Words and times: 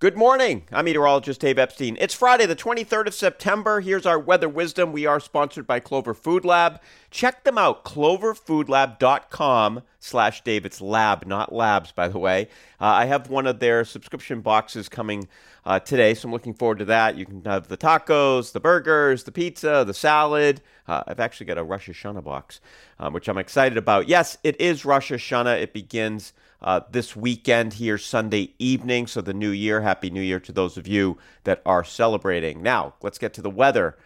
Good 0.00 0.16
morning. 0.16 0.62
I'm 0.70 0.84
meteorologist 0.84 1.40
Dave 1.40 1.58
Epstein. 1.58 1.96
It's 1.98 2.14
Friday, 2.14 2.46
the 2.46 2.54
23rd 2.54 3.08
of 3.08 3.14
September. 3.14 3.80
Here's 3.80 4.06
our 4.06 4.16
weather 4.16 4.48
wisdom. 4.48 4.92
We 4.92 5.06
are 5.06 5.18
sponsored 5.18 5.66
by 5.66 5.80
Clover 5.80 6.14
Food 6.14 6.44
Lab. 6.44 6.80
Check 7.10 7.42
them 7.42 7.58
out, 7.58 7.84
cloverfoodlab.com 7.84 9.82
slash 9.98 10.44
Dave. 10.44 10.64
It's 10.64 10.80
lab, 10.80 11.26
not 11.26 11.52
labs, 11.52 11.90
by 11.90 12.06
the 12.06 12.20
way. 12.20 12.46
Uh, 12.80 12.84
I 12.84 13.06
have 13.06 13.28
one 13.28 13.48
of 13.48 13.58
their 13.58 13.84
subscription 13.84 14.40
boxes 14.40 14.88
coming 14.88 15.26
uh, 15.66 15.80
today, 15.80 16.14
so 16.14 16.28
I'm 16.28 16.32
looking 16.32 16.54
forward 16.54 16.78
to 16.78 16.84
that. 16.84 17.16
You 17.16 17.26
can 17.26 17.44
have 17.44 17.66
the 17.66 17.76
tacos, 17.76 18.52
the 18.52 18.60
burgers, 18.60 19.24
the 19.24 19.32
pizza, 19.32 19.82
the 19.84 19.94
salad. 19.94 20.60
Uh, 20.86 21.02
I've 21.08 21.18
actually 21.18 21.46
got 21.46 21.58
a 21.58 21.64
Rosh 21.64 21.88
Hashanah 21.88 22.22
box, 22.22 22.60
um, 23.00 23.14
which 23.14 23.28
I'm 23.28 23.36
excited 23.36 23.76
about. 23.76 24.06
Yes, 24.06 24.38
it 24.44 24.60
is 24.60 24.84
Rosh 24.84 25.10
Hashanah. 25.10 25.60
It 25.60 25.72
begins 25.72 26.34
uh, 26.60 26.80
this 26.90 27.14
weekend 27.14 27.74
here, 27.74 27.98
Sunday 27.98 28.54
evening. 28.58 29.06
So, 29.06 29.20
the 29.20 29.34
new 29.34 29.50
year, 29.50 29.82
Happy 29.82 30.10
New 30.10 30.20
Year 30.20 30.40
to 30.40 30.52
those 30.52 30.76
of 30.76 30.88
you 30.88 31.18
that 31.44 31.62
are 31.64 31.84
celebrating. 31.84 32.62
Now, 32.62 32.94
let's 33.00 33.18
get 33.18 33.32
to 33.34 33.42
the 33.42 33.50
weather. 33.50 33.96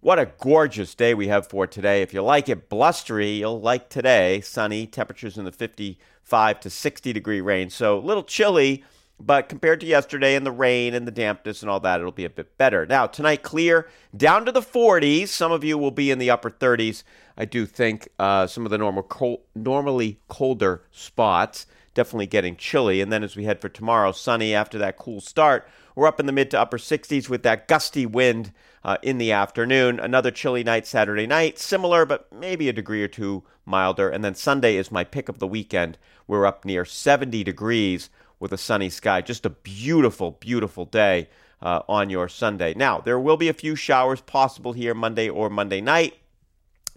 What 0.00 0.18
a 0.18 0.30
gorgeous 0.38 0.94
day 0.94 1.14
we 1.14 1.28
have 1.28 1.48
for 1.48 1.66
today. 1.66 2.02
If 2.02 2.14
you 2.14 2.22
like 2.22 2.48
it 2.48 2.68
blustery, 2.68 3.30
you'll 3.30 3.60
like 3.60 3.88
today. 3.88 4.40
Sunny, 4.40 4.86
temperatures 4.86 5.36
in 5.36 5.44
the 5.44 5.52
55 5.52 6.60
to 6.60 6.70
60 6.70 7.12
degree 7.12 7.40
range. 7.40 7.72
So, 7.72 7.98
a 7.98 8.00
little 8.00 8.24
chilly. 8.24 8.84
But 9.18 9.48
compared 9.48 9.80
to 9.80 9.86
yesterday 9.86 10.34
and 10.34 10.44
the 10.44 10.52
rain 10.52 10.92
and 10.92 11.06
the 11.06 11.10
dampness 11.10 11.62
and 11.62 11.70
all 11.70 11.80
that, 11.80 12.00
it'll 12.00 12.12
be 12.12 12.26
a 12.26 12.30
bit 12.30 12.58
better. 12.58 12.84
Now, 12.84 13.06
tonight, 13.06 13.42
clear 13.42 13.88
down 14.14 14.44
to 14.44 14.52
the 14.52 14.60
40s. 14.60 15.28
Some 15.28 15.52
of 15.52 15.64
you 15.64 15.78
will 15.78 15.90
be 15.90 16.10
in 16.10 16.18
the 16.18 16.28
upper 16.28 16.50
30s. 16.50 17.02
I 17.36 17.46
do 17.46 17.64
think 17.64 18.10
uh, 18.18 18.46
some 18.46 18.66
of 18.66 18.70
the 18.70 18.76
normal 18.76 19.40
normally 19.54 20.20
colder 20.28 20.82
spots 20.90 21.66
definitely 21.96 22.28
getting 22.28 22.54
chilly. 22.54 23.00
And 23.00 23.12
then 23.12 23.24
as 23.24 23.34
we 23.34 23.44
head 23.44 23.60
for 23.60 23.68
tomorrow, 23.68 24.12
sunny 24.12 24.54
after 24.54 24.78
that 24.78 24.96
cool 24.96 25.20
start. 25.20 25.68
We're 25.96 26.06
up 26.06 26.20
in 26.20 26.26
the 26.26 26.32
mid 26.32 26.50
to 26.52 26.60
upper 26.60 26.78
60s 26.78 27.28
with 27.28 27.42
that 27.42 27.66
gusty 27.66 28.06
wind 28.06 28.52
uh, 28.84 28.98
in 29.02 29.18
the 29.18 29.32
afternoon. 29.32 29.98
Another 29.98 30.30
chilly 30.30 30.62
night 30.62 30.86
Saturday 30.86 31.26
night, 31.26 31.58
similar, 31.58 32.06
but 32.06 32.30
maybe 32.32 32.68
a 32.68 32.72
degree 32.72 33.02
or 33.02 33.08
two 33.08 33.42
milder. 33.64 34.08
And 34.08 34.22
then 34.22 34.34
Sunday 34.34 34.76
is 34.76 34.92
my 34.92 35.02
pick 35.02 35.28
of 35.28 35.40
the 35.40 35.48
weekend. 35.48 35.98
We're 36.28 36.46
up 36.46 36.64
near 36.64 36.84
70 36.84 37.42
degrees 37.42 38.10
with 38.38 38.52
a 38.52 38.58
sunny 38.58 38.90
sky. 38.90 39.22
Just 39.22 39.46
a 39.46 39.50
beautiful, 39.50 40.32
beautiful 40.32 40.84
day 40.84 41.28
uh, 41.62 41.80
on 41.88 42.10
your 42.10 42.28
Sunday. 42.28 42.74
Now, 42.74 43.00
there 43.00 43.18
will 43.18 43.38
be 43.38 43.48
a 43.48 43.54
few 43.54 43.74
showers 43.74 44.20
possible 44.20 44.74
here 44.74 44.94
Monday 44.94 45.28
or 45.28 45.48
Monday 45.48 45.80
night. 45.80 46.14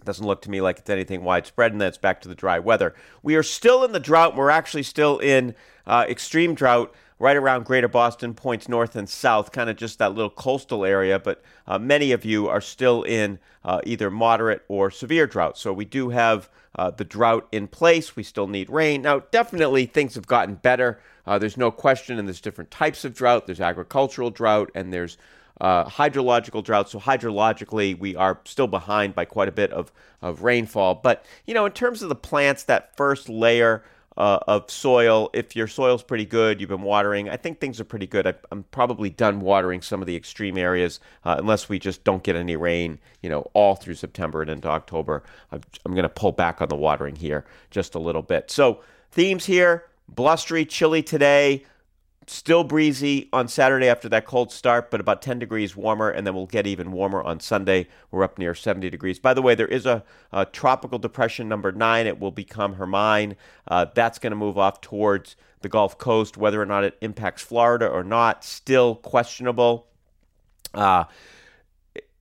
Doesn't 0.04 0.26
look 0.26 0.42
to 0.42 0.50
me 0.50 0.60
like 0.60 0.78
it's 0.78 0.90
anything 0.90 1.24
widespread, 1.24 1.72
and 1.72 1.80
then 1.80 1.88
it's 1.88 1.98
back 1.98 2.20
to 2.22 2.28
the 2.28 2.34
dry 2.34 2.58
weather. 2.58 2.94
We 3.22 3.36
are 3.36 3.42
still 3.42 3.84
in 3.84 3.92
the 3.92 4.00
drought. 4.00 4.36
We're 4.36 4.50
actually 4.50 4.82
still 4.82 5.18
in 5.18 5.54
uh, 5.86 6.06
extreme 6.08 6.54
drought 6.54 6.94
right 7.18 7.36
around 7.36 7.66
greater 7.66 7.86
Boston, 7.86 8.32
points 8.32 8.68
north 8.68 8.96
and 8.96 9.08
south, 9.08 9.52
kind 9.52 9.68
of 9.68 9.76
just 9.76 9.98
that 9.98 10.14
little 10.14 10.30
coastal 10.30 10.84
area. 10.84 11.18
But 11.18 11.42
uh, 11.66 11.78
many 11.78 12.12
of 12.12 12.24
you 12.24 12.48
are 12.48 12.62
still 12.62 13.02
in 13.02 13.38
uh, 13.62 13.80
either 13.84 14.10
moderate 14.10 14.64
or 14.68 14.90
severe 14.90 15.26
drought. 15.26 15.58
So 15.58 15.72
we 15.72 15.84
do 15.84 16.08
have 16.08 16.48
uh, 16.74 16.90
the 16.90 17.04
drought 17.04 17.46
in 17.52 17.68
place. 17.68 18.16
We 18.16 18.22
still 18.22 18.46
need 18.46 18.70
rain. 18.70 19.02
Now, 19.02 19.20
definitely 19.30 19.84
things 19.84 20.14
have 20.14 20.26
gotten 20.26 20.54
better. 20.54 20.98
Uh, 21.26 21.38
there's 21.38 21.58
no 21.58 21.70
question, 21.70 22.18
and 22.18 22.26
there's 22.26 22.40
different 22.40 22.70
types 22.70 23.04
of 23.04 23.14
drought. 23.14 23.46
There's 23.46 23.60
agricultural 23.60 24.30
drought, 24.30 24.70
and 24.74 24.92
there's 24.92 25.18
uh, 25.60 25.84
hydrological 25.84 26.64
drought. 26.64 26.88
So 26.88 26.98
hydrologically, 26.98 27.98
we 27.98 28.16
are 28.16 28.40
still 28.44 28.66
behind 28.66 29.14
by 29.14 29.24
quite 29.24 29.48
a 29.48 29.52
bit 29.52 29.72
of, 29.72 29.92
of 30.22 30.42
rainfall. 30.42 30.96
But, 30.96 31.24
you 31.46 31.54
know, 31.54 31.66
in 31.66 31.72
terms 31.72 32.02
of 32.02 32.08
the 32.08 32.14
plants, 32.14 32.64
that 32.64 32.96
first 32.96 33.28
layer 33.28 33.84
uh, 34.16 34.38
of 34.46 34.70
soil, 34.70 35.30
if 35.32 35.54
your 35.54 35.68
soil's 35.68 36.02
pretty 36.02 36.24
good, 36.24 36.60
you've 36.60 36.70
been 36.70 36.82
watering, 36.82 37.28
I 37.28 37.36
think 37.36 37.60
things 37.60 37.80
are 37.80 37.84
pretty 37.84 38.06
good. 38.06 38.26
I, 38.26 38.34
am 38.50 38.64
probably 38.70 39.10
done 39.10 39.40
watering 39.40 39.82
some 39.82 40.00
of 40.00 40.06
the 40.06 40.16
extreme 40.16 40.58
areas 40.58 41.00
uh, 41.24 41.36
unless 41.38 41.68
we 41.68 41.78
just 41.78 42.04
don't 42.04 42.22
get 42.22 42.36
any 42.36 42.56
rain, 42.56 42.98
you 43.22 43.30
know, 43.30 43.50
all 43.52 43.76
through 43.76 43.94
September 43.94 44.42
and 44.42 44.50
into 44.50 44.68
October. 44.68 45.22
I'm, 45.52 45.60
I'm 45.84 45.92
going 45.92 46.02
to 46.02 46.08
pull 46.08 46.32
back 46.32 46.60
on 46.60 46.68
the 46.68 46.76
watering 46.76 47.16
here 47.16 47.44
just 47.70 47.94
a 47.94 47.98
little 47.98 48.22
bit. 48.22 48.50
So, 48.50 48.80
themes 49.10 49.46
here 49.46 49.84
blustery, 50.14 50.64
chilly 50.64 51.02
today. 51.02 51.64
Still 52.30 52.62
breezy 52.62 53.28
on 53.32 53.48
Saturday 53.48 53.88
after 53.88 54.08
that 54.08 54.24
cold 54.24 54.52
start, 54.52 54.88
but 54.88 55.00
about 55.00 55.20
10 55.20 55.40
degrees 55.40 55.74
warmer, 55.74 56.08
and 56.08 56.24
then 56.24 56.32
we'll 56.32 56.46
get 56.46 56.64
even 56.64 56.92
warmer 56.92 57.20
on 57.20 57.40
Sunday. 57.40 57.88
We're 58.12 58.22
up 58.22 58.38
near 58.38 58.54
70 58.54 58.88
degrees. 58.88 59.18
By 59.18 59.34
the 59.34 59.42
way, 59.42 59.56
there 59.56 59.66
is 59.66 59.84
a, 59.84 60.04
a 60.30 60.44
tropical 60.46 61.00
depression 61.00 61.48
number 61.48 61.72
nine. 61.72 62.06
It 62.06 62.20
will 62.20 62.30
become 62.30 62.74
Hermine. 62.74 63.34
Uh, 63.66 63.86
that's 63.96 64.20
going 64.20 64.30
to 64.30 64.36
move 64.36 64.56
off 64.58 64.80
towards 64.80 65.34
the 65.62 65.68
Gulf 65.68 65.98
Coast. 65.98 66.36
Whether 66.36 66.62
or 66.62 66.66
not 66.66 66.84
it 66.84 66.96
impacts 67.00 67.42
Florida 67.42 67.88
or 67.88 68.04
not, 68.04 68.44
still 68.44 68.94
questionable. 68.94 69.88
Uh, 70.72 71.06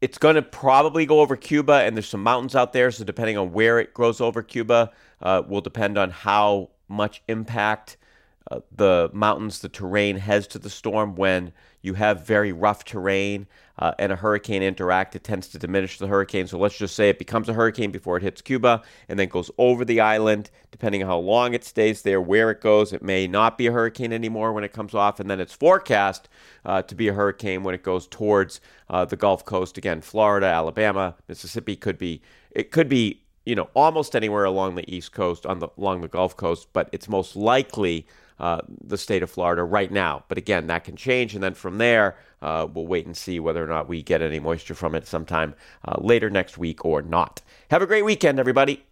it's 0.01 0.17
going 0.17 0.37
to 0.37 0.41
probably 0.41 1.05
go 1.05 1.19
over 1.19 1.35
Cuba, 1.35 1.83
and 1.83 1.95
there's 1.95 2.09
some 2.09 2.23
mountains 2.23 2.55
out 2.55 2.73
there. 2.73 2.89
So 2.89 3.03
depending 3.03 3.37
on 3.37 3.53
where 3.53 3.77
it 3.77 3.93
goes 3.93 4.21
over 4.21 4.41
Cuba, 4.41 4.89
uh, 5.21 5.43
will 5.47 5.61
depend 5.61 5.99
on 5.99 6.09
how 6.09 6.71
much 6.87 7.21
impact 7.27 7.97
uh, 8.49 8.59
the 8.75 9.09
mountains, 9.13 9.59
the 9.59 9.69
terrain 9.69 10.17
heads 10.17 10.47
to 10.47 10.59
the 10.59 10.69
storm 10.69 11.15
when 11.15 11.51
you 11.81 11.93
have 11.93 12.25
very 12.25 12.51
rough 12.51 12.83
terrain 12.83 13.47
uh, 13.77 13.93
and 13.97 14.11
a 14.11 14.15
hurricane 14.15 14.61
interact, 14.61 15.15
it 15.15 15.23
tends 15.23 15.47
to 15.47 15.57
diminish 15.57 15.97
the 15.97 16.07
hurricane. 16.07 16.47
So 16.47 16.57
let's 16.57 16.77
just 16.77 16.95
say 16.95 17.09
it 17.09 17.19
becomes 17.19 17.47
a 17.47 17.53
hurricane 17.53 17.91
before 17.91 18.17
it 18.17 18.23
hits 18.23 18.41
Cuba 18.41 18.81
and 19.07 19.17
then 19.17 19.29
goes 19.29 19.49
over 19.57 19.85
the 19.85 20.01
island. 20.01 20.51
Depending 20.71 21.01
on 21.01 21.07
how 21.07 21.17
long 21.17 21.53
it 21.53 21.63
stays 21.63 22.01
there, 22.01 22.19
where 22.19 22.51
it 22.51 22.59
goes, 22.59 22.91
it 22.91 23.01
may 23.01 23.27
not 23.27 23.57
be 23.57 23.67
a 23.67 23.71
hurricane 23.71 24.11
anymore 24.11 24.51
when 24.51 24.65
it 24.65 24.73
comes 24.73 24.93
off. 24.93 25.19
And 25.19 25.29
then 25.29 25.39
it's 25.39 25.53
forecast 25.53 26.27
uh, 26.65 26.81
to 26.81 26.95
be 26.95 27.07
a 27.07 27.13
hurricane 27.13 27.63
when 27.63 27.73
it 27.73 27.83
goes 27.83 28.07
towards 28.07 28.59
uh, 28.89 29.05
the 29.05 29.15
Gulf 29.15 29.45
Coast. 29.45 29.77
Again, 29.77 30.01
Florida, 30.01 30.47
Alabama, 30.47 31.15
Mississippi 31.29 31.77
could 31.77 31.97
be, 31.97 32.21
it 32.51 32.71
could 32.71 32.89
be, 32.89 33.23
you 33.45 33.55
know, 33.55 33.69
almost 33.73 34.15
anywhere 34.15 34.45
along 34.45 34.75
the 34.75 34.93
East 34.93 35.11
Coast, 35.11 35.45
on 35.45 35.59
the, 35.59 35.69
along 35.77 36.01
the 36.01 36.07
Gulf 36.07 36.35
Coast, 36.37 36.67
but 36.73 36.89
it's 36.91 37.09
most 37.09 37.35
likely 37.35 38.05
uh, 38.39 38.61
the 38.83 38.97
state 38.97 39.23
of 39.23 39.29
Florida 39.29 39.63
right 39.63 39.91
now. 39.91 40.23
But 40.27 40.37
again, 40.37 40.67
that 40.67 40.83
can 40.83 40.95
change. 40.95 41.33
And 41.33 41.43
then 41.43 41.53
from 41.53 41.77
there, 41.77 42.17
uh, 42.41 42.67
we'll 42.71 42.87
wait 42.87 43.05
and 43.05 43.17
see 43.17 43.39
whether 43.39 43.63
or 43.63 43.67
not 43.67 43.89
we 43.89 44.01
get 44.01 44.21
any 44.21 44.39
moisture 44.39 44.75
from 44.75 44.95
it 44.95 45.05
sometime 45.05 45.55
uh, 45.85 45.97
later 45.99 46.29
next 46.29 46.57
week 46.57 46.85
or 46.85 47.01
not. 47.01 47.41
Have 47.69 47.81
a 47.81 47.87
great 47.87 48.05
weekend, 48.05 48.39
everybody. 48.39 48.83